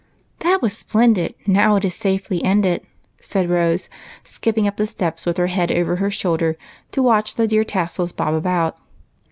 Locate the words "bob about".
8.11-8.79